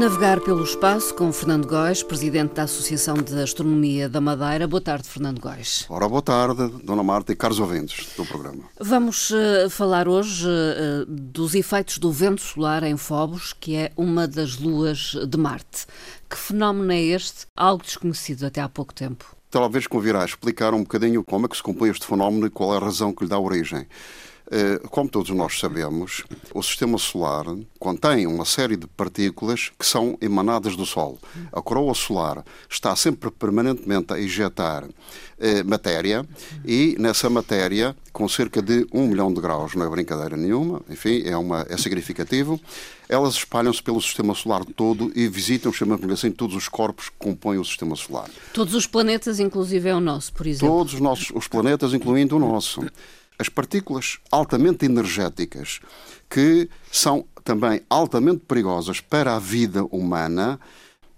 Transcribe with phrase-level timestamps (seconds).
[0.00, 4.66] Navegar pelo espaço com Fernando Góis, presidente da Associação de Astronomia da Madeira.
[4.66, 5.84] Boa tarde, Fernando Góis.
[5.90, 8.62] Ora, boa tarde, Dona Marta e caros ouvintes do programa.
[8.80, 14.26] Vamos uh, falar hoje uh, dos efeitos do vento solar em Phobos, que é uma
[14.26, 15.86] das luas de Marte.
[16.30, 17.44] Que fenómeno é este?
[17.54, 19.36] Algo desconhecido até há pouco tempo.
[19.50, 22.78] Talvez convirá explicar um bocadinho como é que se compõe este fenómeno e qual é
[22.78, 23.86] a razão que lhe dá origem.
[24.52, 27.44] Eh, como todos nós sabemos, o sistema solar
[27.78, 31.20] contém uma série de partículas que são emanadas do Sol.
[31.52, 34.88] A coroa solar está sempre permanentemente a ejetar
[35.38, 36.26] eh, matéria
[36.64, 41.22] e nessa matéria, com cerca de um milhão de graus, não é brincadeira nenhuma, enfim,
[41.24, 42.60] é, uma, é significativo,
[43.08, 47.58] elas espalham-se pelo sistema solar todo e visitam, chamamos assim, todos os corpos que compõem
[47.58, 48.28] o sistema solar.
[48.52, 50.68] Todos os planetas, inclusive é o nosso, por exemplo.
[50.76, 52.84] Todos os, nossos, os planetas, incluindo o nosso
[53.40, 55.80] as partículas altamente energéticas,
[56.28, 60.60] que são também altamente perigosas para a vida humana,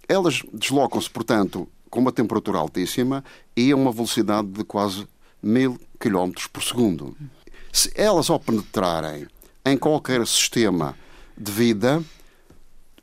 [0.09, 3.25] elas deslocam-se, portanto, com uma temperatura altíssima
[3.56, 5.05] e a uma velocidade de quase
[5.42, 7.17] mil km por segundo.
[7.73, 9.27] Se elas, ao penetrarem
[9.67, 10.97] em qualquer sistema
[11.36, 12.05] de vida,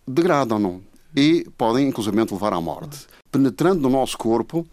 [0.08, 0.82] degradam-no
[1.14, 3.06] e podem, inclusive, levar à morte.
[3.30, 4.66] Penetrando no nosso corpo,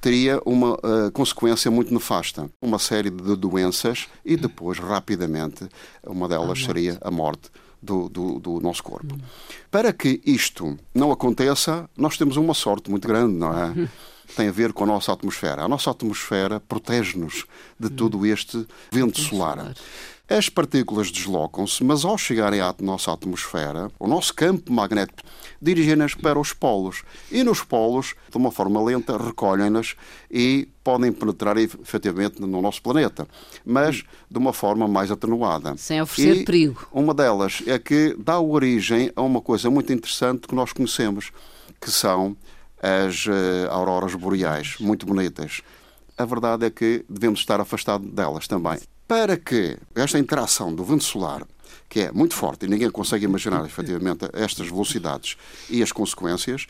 [0.00, 2.50] teria uma uh, consequência muito nefasta.
[2.62, 5.68] Uma série de doenças e depois, rapidamente,
[6.06, 7.50] uma delas seria a morte
[7.82, 9.16] do, do, do, nosso corpo.
[9.70, 13.88] Para que isto não aconteça, nós temos uma sorte muito grande, não é?
[14.36, 15.62] Tem a ver com a nossa atmosfera.
[15.62, 17.46] A nossa atmosfera protege-nos
[17.80, 19.72] de todo este vento solar.
[20.30, 25.22] As partículas deslocam-se, mas ao chegarem à nossa atmosfera, o nosso campo magnético
[25.60, 27.02] dirigem-nas para os polos.
[27.32, 29.96] E nos polos, de uma forma lenta, recolhem-nas
[30.30, 33.26] e podem penetrar efetivamente no nosso planeta,
[33.64, 35.74] mas de uma forma mais atenuada.
[35.78, 36.86] Sem oferecer e perigo.
[36.92, 41.32] Uma delas é que dá origem a uma coisa muito interessante que nós conhecemos,
[41.80, 42.36] que são
[42.82, 45.62] as uh, auroras boreais, muito bonitas.
[46.18, 48.78] A verdade é que devemos estar afastados delas também
[49.08, 51.42] para que esta interação do vento solar,
[51.88, 55.38] que é muito forte e ninguém consegue imaginar efetivamente estas velocidades
[55.70, 56.66] e as consequências,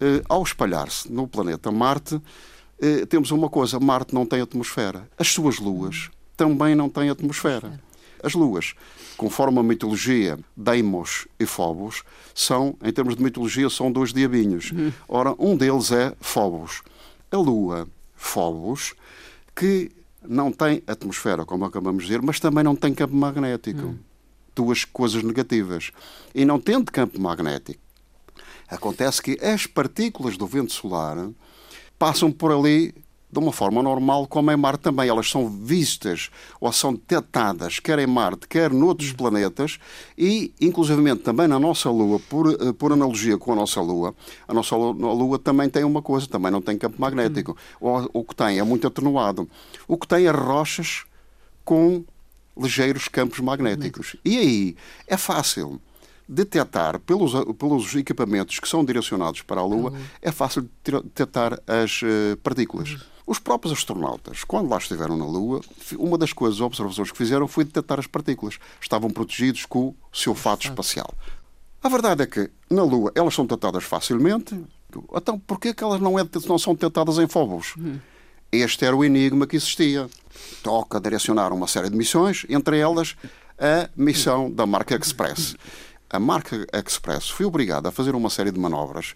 [0.00, 2.22] eh, ao espalhar-se no planeta Marte,
[2.80, 5.08] eh, temos uma coisa: Marte não tem atmosfera.
[5.18, 7.80] As suas luas também não têm atmosfera.
[8.22, 8.74] As luas,
[9.16, 14.72] conforme a mitologia, Deimos e Phobos, são, em termos de mitologia, são dois diabinhos.
[15.08, 16.82] Ora, um deles é Phobos.
[17.32, 18.94] A lua Phobos,
[19.56, 19.90] que
[20.26, 23.80] não tem atmosfera, como acabamos de dizer, mas também não tem campo magnético.
[23.80, 23.98] Hum.
[24.54, 25.90] Duas coisas negativas.
[26.34, 27.80] E não tendo campo magnético,
[28.68, 31.30] acontece que as partículas do vento solar
[31.98, 32.94] passam por ali
[33.32, 35.08] de uma forma normal, como em Marte também.
[35.08, 39.78] Elas são vistas ou são detectadas, quer em Marte, quer noutros planetas,
[40.18, 44.14] e, inclusivamente, também na nossa Lua, por, eh, por analogia com a nossa Lua,
[44.46, 47.56] a nossa Lua também tem uma coisa, também não tem campo magnético.
[47.80, 48.08] Hum.
[48.12, 49.48] O, o que tem é muito atenuado.
[49.88, 51.04] O que tem é rochas
[51.64, 52.04] com
[52.54, 54.14] ligeiros campos magnéticos.
[54.22, 54.76] E aí
[55.06, 55.80] é fácil
[56.28, 62.36] detectar pelos, pelos equipamentos que são direcionados para a Lua, é fácil detectar as uh,
[62.42, 63.11] partículas.
[63.26, 65.60] Os próprios astronautas, quando lá estiveram na Lua,
[65.96, 68.58] uma das coisas, observações que fizeram foi detectar as partículas.
[68.80, 71.12] Estavam protegidos com o seu fato espacial.
[71.82, 74.60] A verdade é que na Lua elas são detectadas facilmente.
[75.14, 77.74] Então, porquê que elas não, é, não são detectadas em Phobos?
[77.78, 77.98] Hum.
[78.50, 80.08] Este era o enigma que existia.
[80.62, 83.16] Toca direcionar uma série de missões, entre elas
[83.58, 85.56] a missão da Marca Express.
[86.10, 89.14] A Marca Express foi obrigada a fazer uma série de manobras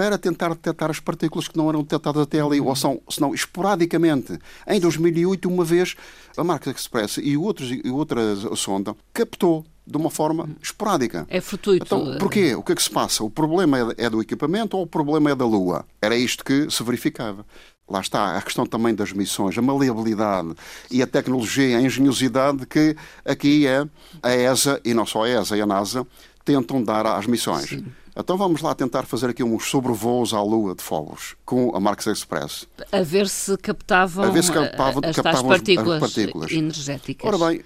[0.00, 4.38] para tentar detectar as partículas que não eram detectadas até ali, ou são, senão esporadicamente.
[4.66, 5.94] Em 2008, uma vez,
[6.38, 11.26] a Marca Express e, outros, e outra sonda captou de uma forma esporádica.
[11.28, 11.84] É fortuito.
[11.84, 12.54] Então, porquê?
[12.54, 13.22] O que é que se passa?
[13.22, 15.84] O problema é, é do equipamento ou o problema é da Lua?
[16.00, 17.44] Era isto que se verificava.
[17.86, 20.54] Lá está a questão também das missões, a maleabilidade
[20.90, 23.84] e a tecnologia, a engenhosidade que aqui é
[24.22, 26.06] a ESA, e não só a ESA e a NASA,
[26.42, 27.68] tentam dar às missões.
[27.68, 27.84] Sim.
[28.20, 32.06] Então vamos lá tentar fazer aqui uns sobrevoos à Lua de fogos com a Marx
[32.06, 32.66] Express.
[32.92, 37.26] A ver se captavam, a ver se captavam, as captavam partículas, as partículas energéticas.
[37.26, 37.64] Ora bem,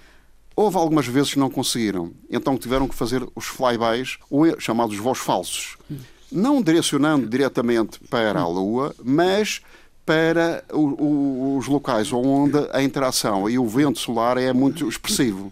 [0.55, 2.11] houve algumas vezes que não conseguiram.
[2.29, 4.17] Então tiveram que fazer os flybys,
[4.57, 5.77] chamados voos falsos.
[6.31, 9.61] Não direcionando diretamente para a Lua, mas
[10.05, 15.51] para o, o, os locais onde a interação e o vento solar é muito expressivo.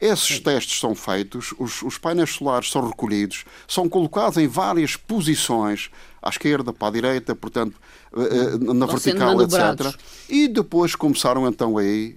[0.00, 5.90] Esses testes são feitos, os, os, painéis solares são recolhidos, são colocados em várias posições,
[6.20, 7.76] à esquerda, para a direita, portanto,
[8.16, 9.94] eh, eh, na vertical, etc.
[10.28, 12.16] E depois começaram então aí,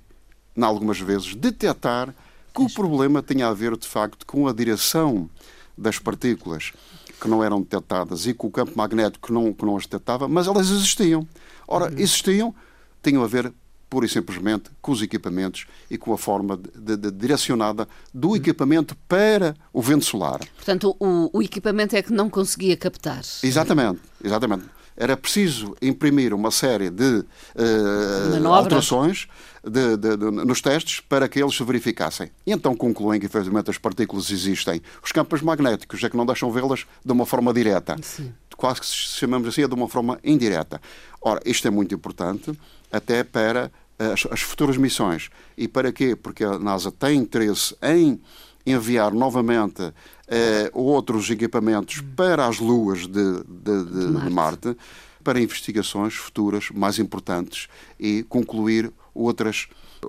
[0.57, 2.15] em algumas vezes, detectar
[2.55, 5.29] que o problema tinha a ver, de facto, com a direção
[5.77, 6.71] das partículas
[7.19, 10.27] que não eram detectadas e com o campo magnético que não, que não as detectava,
[10.27, 11.27] mas elas existiam.
[11.67, 11.97] Ora, uhum.
[11.97, 12.55] existiam,
[13.01, 13.51] tinham a ver
[13.89, 18.35] pura e simplesmente com os equipamentos e com a forma de, de, direcionada do uhum.
[18.35, 20.39] equipamento para o vento solar.
[20.55, 23.21] Portanto, o, o equipamento é que não conseguia captar.
[23.43, 27.23] Exatamente, exatamente era preciso imprimir uma série de
[27.55, 29.27] uh, alterações
[29.63, 32.29] de, de, de, nos testes para que eles se verificassem.
[32.45, 34.81] E então concluem que, efetivamente, as partículas existem.
[35.03, 37.95] Os campos magnéticos é que não deixam vê-las de uma forma direta.
[38.01, 38.33] Sim.
[38.55, 40.81] Quase que chamamos assim, é de uma forma indireta.
[41.21, 42.57] Ora, isto é muito importante
[42.91, 45.29] até para as, as futuras missões.
[45.57, 46.15] E para quê?
[46.15, 48.21] Porque a NASA tem interesse em
[48.65, 49.93] enviar novamente
[50.27, 54.27] eh, outros equipamentos para as luas de, de, de, Marte.
[54.27, 54.77] de, Marte.
[55.23, 57.67] para investigações futuras mais importantes
[57.99, 59.67] e concluir outras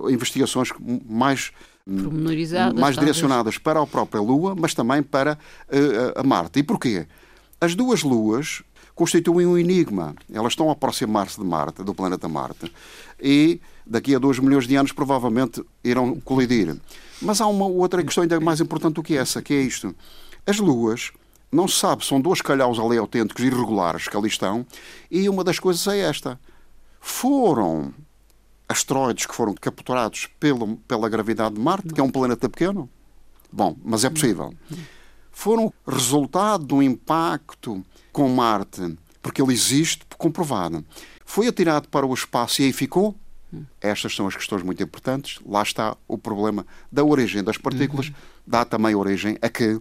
[0.09, 0.69] investigações
[1.07, 1.51] mais
[2.81, 6.59] mais direcionadas para a própria Lua, mas também para uh, a Marte.
[6.59, 7.07] E porquê?
[7.61, 8.61] As duas luas
[8.97, 10.15] constituem um enigma.
[10.33, 12.71] Elas estão a aproximar-se de Marte, do planeta Marte,
[13.21, 16.75] e daqui a 2 milhões de anos provavelmente irão colidir.
[17.21, 19.95] Mas há uma outra questão ainda mais importante do que essa, que é isto.
[20.47, 21.11] As luas,
[21.51, 24.65] não se sabe, são dois calhaus ali autênticos irregulares que ali estão,
[25.11, 26.39] e uma das coisas é esta.
[26.99, 27.93] Foram
[28.67, 32.89] asteroides que foram capturados pelo, pela gravidade de Marte, que é um planeta pequeno?
[33.51, 34.51] Bom, mas é possível.
[35.31, 37.85] Foram resultado do impacto
[38.17, 40.83] com Marte, porque ele existe comprovado.
[41.23, 43.15] Foi atirado para o espaço e aí ficou?
[43.79, 45.39] Estas são as questões muito importantes.
[45.45, 48.13] Lá está o problema da origem das partículas, uhum.
[48.47, 49.79] dá também origem a que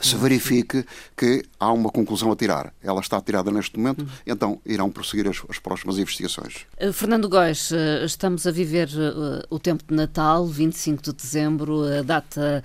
[0.00, 0.84] se verifique
[1.16, 2.72] que há uma conclusão a tirar.
[2.80, 6.66] Ela está tirada neste momento, então irão prosseguir as, as próximas investigações.
[6.80, 11.82] Uh, Fernando Góes, uh, estamos a viver uh, o tempo de Natal, 25 de dezembro,
[11.82, 12.62] a data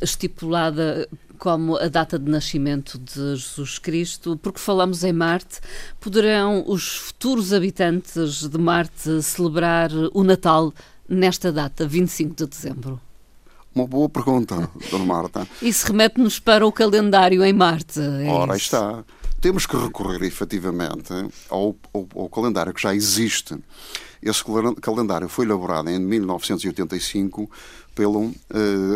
[0.00, 1.08] estipulada
[1.40, 5.58] como a data de nascimento de Jesus Cristo, porque falamos em Marte,
[5.98, 10.72] poderão os futuros habitantes de Marte celebrar o Natal
[11.08, 13.00] nesta data, 25 de dezembro?
[13.74, 15.48] Uma boa pergunta, Dona Marta.
[15.62, 18.00] Isso remete-nos para o calendário em Marte.
[18.00, 18.64] É Ora, isso.
[18.64, 19.02] está.
[19.40, 21.14] Temos que recorrer efetivamente
[21.48, 23.56] ao, ao, ao, calendário que já existe.
[24.22, 24.44] Esse
[24.82, 27.50] calendário foi elaborado em 1985
[28.00, 28.34] pelo uh,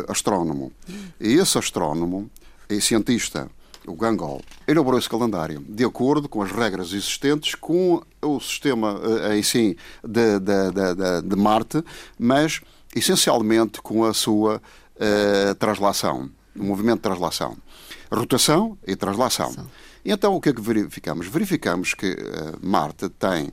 [0.08, 0.72] astrónomo.
[1.20, 2.30] E esse astrónomo
[2.70, 3.50] e cientista,
[3.86, 9.34] o Gangol, elaborou esse calendário de acordo com as regras existentes, com o sistema uh,
[9.34, 11.84] em si de, de, de, de Marte,
[12.18, 12.62] mas
[12.96, 14.56] essencialmente com a sua
[14.96, 17.58] uh, translação, o movimento de translação.
[18.10, 19.54] Rotação e translação.
[20.02, 21.26] E então o que é que verificamos?
[21.26, 23.52] Verificamos que uh, Marte tem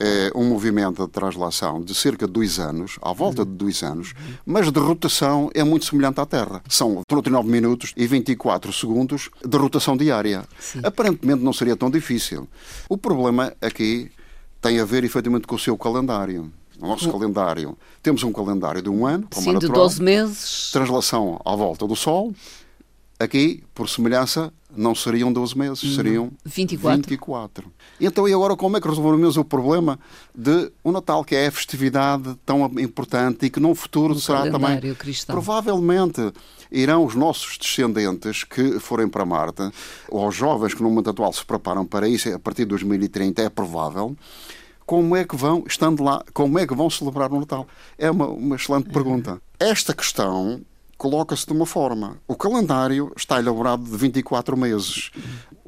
[0.00, 4.14] uh, um movimento de translação de cerca de dois anos, à volta de dois anos,
[4.44, 6.62] mas de rotação é muito semelhante à Terra.
[6.68, 10.44] São 39 minutos e 24 segundos de rotação diária.
[10.58, 10.80] Sim.
[10.82, 12.48] Aparentemente não seria tão difícil.
[12.88, 14.10] O problema aqui
[14.60, 16.50] tem a ver efetivamente com o seu calendário
[16.80, 17.12] no nosso o...
[17.12, 20.70] calendário, temos um calendário de um ano, como Sim, é natural, de 12 meses.
[20.72, 22.32] Translação à volta do Sol.
[23.20, 25.94] Aqui, por semelhança, não seriam 12 meses, uhum.
[25.94, 26.96] seriam 24.
[26.96, 27.72] 24.
[28.00, 29.98] E então, e agora como é que resolvemos o problema
[30.34, 34.50] de o Natal, que é a festividade tão importante e que no futuro o será
[34.50, 34.94] também.
[34.94, 35.34] Cristão.
[35.34, 36.32] Provavelmente
[36.72, 39.70] irão os nossos descendentes que forem para Marte,
[40.08, 43.42] ou os jovens que no momento atual se preparam para isso, a partir de 2030
[43.42, 44.16] é provável
[44.86, 47.64] como é que vão, estando lá, como é que vão celebrar o Natal?
[47.96, 49.40] É uma, uma excelente pergunta.
[49.56, 50.62] Esta questão
[51.00, 52.18] coloca-se de uma forma.
[52.28, 55.10] O calendário está elaborado de 24 meses.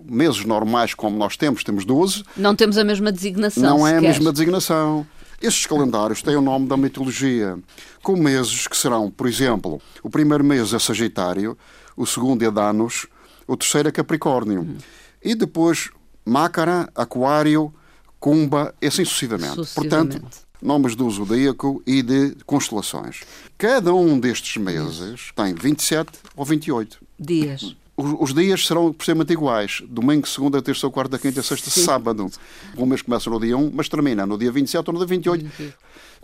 [0.04, 2.22] Meses normais, como nós temos, temos 12.
[2.36, 3.62] Não temos a mesma designação.
[3.62, 5.06] Não é a mesma designação.
[5.40, 7.58] Estes calendários têm o nome da mitologia,
[8.02, 11.56] com meses que serão, por exemplo, o primeiro mês é Sagitário,
[11.96, 13.06] o segundo é Danos,
[13.48, 14.76] o terceiro é Capricórnio.
[15.24, 15.88] E depois
[16.26, 17.72] Mácara, Aquário,
[18.20, 19.54] Cumba e assim sucessivamente.
[19.54, 20.20] sucessivamente.
[20.20, 23.22] Portanto, nomes do zodíaco e de constelações.
[23.58, 27.74] Cada um destes meses tem 27 ou 28 dias.
[27.94, 29.82] Os, dias serão precisamente iguais.
[29.86, 31.84] Domingo, segunda, terça, quarta, quinta, sexta, Sim.
[31.84, 32.30] sábado.
[32.76, 35.44] O mês começa no dia 1, mas termina no dia 27 ou no dia 28.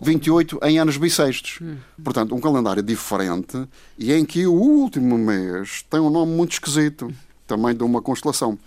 [0.01, 1.59] 28 em anos bissextos.
[1.61, 1.77] Hum.
[2.03, 3.67] Portanto, um calendário diferente
[3.97, 7.13] e em que o último mês tem um nome muito esquisito,
[7.45, 8.57] também de uma constelação.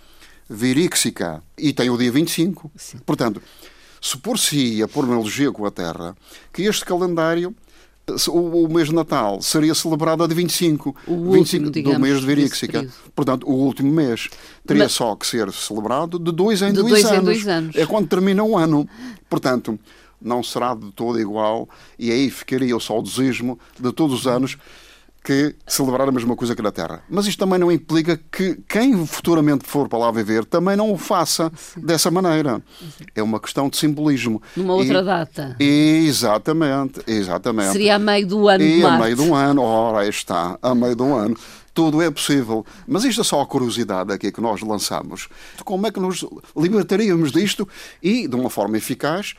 [0.49, 2.71] Viríxica, e tem o dia 25.
[2.75, 2.99] Sim.
[3.05, 3.41] Portanto,
[4.03, 6.13] se por si ia pôr uma analogia com a Terra,
[6.51, 7.55] que este calendário
[8.27, 12.19] o, mês de Natal seria celebrado a de 25, o 25 último, digamos, do mês
[12.19, 12.85] de Viríxica.
[13.15, 14.27] Portanto, o último mês
[14.67, 14.91] teria Mas...
[14.91, 17.17] só que ser celebrado de dois em, de dois, dois, anos.
[17.17, 17.75] Em dois anos.
[17.77, 18.85] É quando termina o ano.
[19.29, 19.79] Portanto,
[20.21, 24.57] não será de todo igual e aí ficaria o saudosismo de todos os anos
[25.23, 27.01] que celebrar a mesma coisa que na Terra.
[27.09, 30.97] Mas isto também não implica que quem futuramente for para lá viver também não o
[30.97, 31.81] faça Sim.
[31.81, 32.61] dessa maneira.
[32.79, 33.05] Sim.
[33.15, 34.41] É uma questão de simbolismo.
[34.55, 35.55] Numa outra e, data.
[35.59, 37.71] Exatamente, exatamente.
[37.71, 38.63] Seria a meio do ano.
[38.63, 41.37] E a meio do ano, ora, aí está, a meio do ano.
[41.73, 42.65] Tudo é possível.
[42.85, 45.27] Mas isto é só a curiosidade aqui que nós lançamos.
[45.63, 46.23] Como é que nos
[46.55, 47.67] libertaríamos disto
[48.01, 49.33] e, de uma forma eficaz,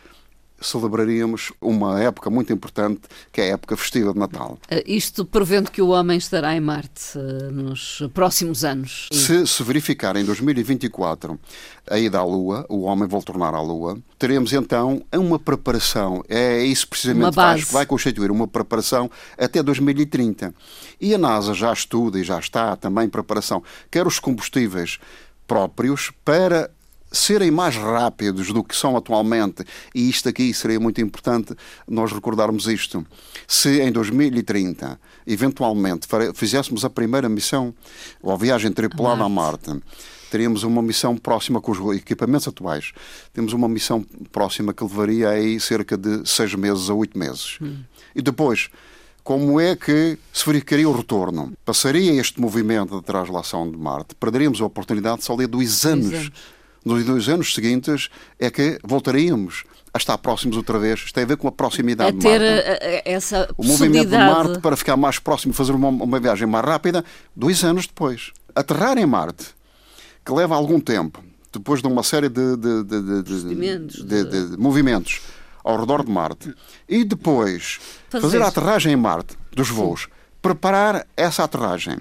[0.61, 4.59] celebraríamos uma época muito importante, que é a época festiva de Natal.
[4.69, 9.09] Eh, isto prevendo que o homem estará em Marte uh, nos próximos anos.
[9.13, 11.39] Se se verificar em 2024
[11.91, 16.65] a ida à Lua, o homem vai tornar à Lua, teremos então uma preparação, é
[16.65, 20.55] isso precisamente que vai constituir uma preparação até 2030.
[21.01, 24.99] E a NASA já estuda e já está também em preparação, quer os combustíveis
[25.47, 26.71] próprios para
[27.15, 31.55] serem mais rápidos do que são atualmente, e isto aqui seria muito importante
[31.89, 33.07] nós recordarmos isto.
[33.47, 37.75] Se em 2030, eventualmente, fizéssemos a primeira missão,
[38.23, 39.71] ou a viagem tripulada a Marte,
[40.31, 42.93] teríamos uma missão próxima com os equipamentos atuais.
[43.33, 47.59] Temos uma missão próxima que levaria aí cerca de seis meses a oito meses.
[47.63, 47.83] Hum.
[48.17, 48.69] E depois,
[49.23, 51.53] como é que se verificaria o retorno?
[51.65, 56.21] Passaria este movimento de translação de Marte, perderíamos a oportunidade só de dois anos, dois
[56.21, 56.33] anos
[56.85, 61.01] nos dois anos seguintes é que voltaríamos a estar próximos outra vez.
[61.01, 62.69] Isto tem a ver com a proximidade a ter de Marte.
[62.69, 66.47] A, a, essa o movimento de Marte para ficar mais próximo, fazer uma, uma viagem
[66.47, 68.33] mais rápida, dois anos depois.
[68.55, 69.47] Aterrar em Marte,
[70.25, 71.23] que leva algum tempo,
[71.53, 75.21] depois de uma série de, de, de, de movimentos
[75.63, 76.53] ao redor de Marte,
[76.89, 77.79] e depois
[78.11, 80.09] fazer, fazer a aterragem em Marte dos voos,
[80.43, 81.99] preparar essa aterragem,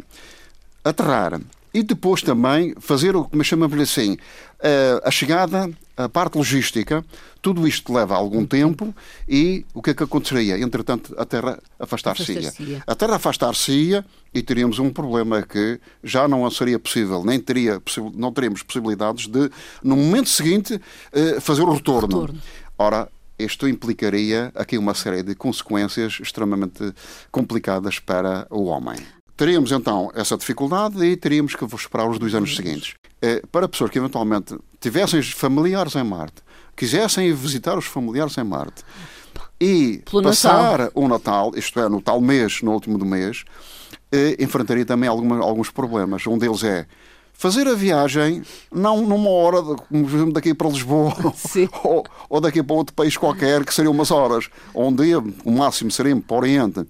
[0.84, 1.40] aterrar
[1.74, 4.18] e depois também fazer o que chamamos assim,
[4.62, 7.04] eh, a chegada, a parte logística,
[7.42, 8.94] tudo isto leva algum tempo
[9.28, 10.60] e o que é que aconteceria?
[10.60, 12.50] Entretanto, a Terra afastar-se-ia.
[12.50, 17.82] Afastar a Terra afastar-se-ia e teríamos um problema que já não seria possível, nem teria,
[18.14, 19.50] não teríamos possibilidades de,
[19.84, 20.80] no momento seguinte,
[21.12, 22.22] eh, fazer o retorno.
[22.22, 22.42] retorno.
[22.78, 26.94] Ora, isto implicaria aqui uma série de consequências extremamente
[27.32, 28.98] complicadas para o homem.
[29.36, 32.96] Teríamos então essa dificuldade e teríamos que esperar os dois anos seguintes.
[33.22, 36.44] Eh, para pessoas que eventualmente tivessem familiares em Marte,
[36.76, 38.84] quisessem visitar os familiares em Marte
[39.60, 40.92] e Pelo passar Natal.
[40.94, 43.44] o Natal, isto é, no tal mês, no último do mês,
[44.12, 46.28] eh, enfrentaria também alguma, alguns problemas.
[46.28, 46.86] Um deles é
[47.34, 51.14] fazer a viagem não numa hora, como daqui para Lisboa
[51.84, 55.52] ou, ou, daqui para outro país qualquer, que seriam umas horas, ou um dia, o
[55.52, 56.86] máximo seria para o Oriente.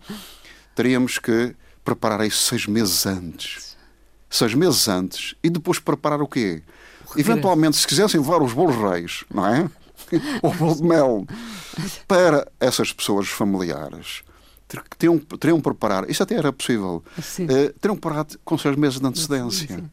[0.76, 3.78] Teríamos que preparar isso seis meses antes.
[4.30, 5.36] Seis meses antes.
[5.44, 6.63] E depois preparar o quê?
[7.16, 9.70] O Eventualmente, se quisessem levar os bolos reis, não é?
[10.42, 11.28] ou o bolo de mel,
[12.08, 14.24] para essas pessoas familiares,
[14.98, 19.68] teriam, teriam preparar, isso até era possível, uh, teriam preparado com seis meses de antecedência.
[19.68, 19.90] Sim, sim.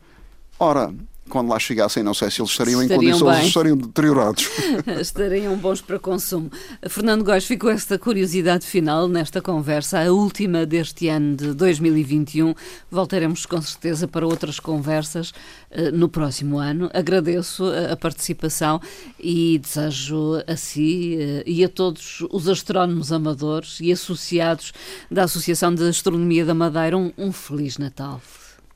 [0.59, 0.95] Ora,
[1.31, 3.49] quando lá chegassem, não sei se eles estariam, estariam em condições, bem.
[3.49, 4.51] estariam deteriorados.
[5.01, 6.51] estariam bons para consumo.
[6.89, 12.55] Fernando Góes, ficou esta curiosidade final nesta conversa, a última deste ano de 2021.
[12.91, 16.91] Voltaremos com certeza para outras conversas uh, no próximo ano.
[16.93, 18.81] Agradeço a, a participação
[19.19, 24.73] e desejo a si uh, e a todos os astrónomos amadores e associados
[25.11, 28.21] da Associação de Astronomia da Madeira um, um Feliz Natal.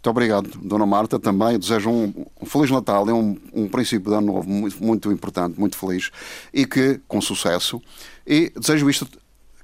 [0.05, 1.19] Muito obrigado, Dona Marta.
[1.19, 3.09] Também desejo um, um Feliz Natal.
[3.09, 6.11] É um, um princípio de ano novo muito, muito importante, muito feliz
[6.53, 7.81] e que com sucesso.
[8.27, 9.09] E desejo isto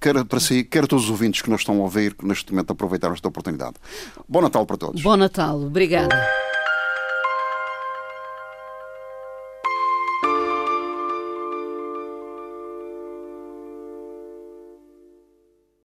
[0.00, 2.70] quer para si, quer todos os ouvintes que nos estão a ouvir, que neste momento
[2.70, 3.75] aproveitaram esta oportunidade.
[4.26, 5.02] Bom Natal para todos.
[5.02, 5.61] Bom Natal.
[5.61, 6.16] Obrigada.